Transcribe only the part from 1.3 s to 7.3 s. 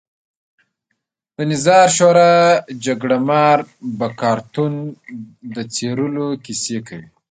د نظار شورا جګړهمار بکارتونو د څېرلو کیسې کوي.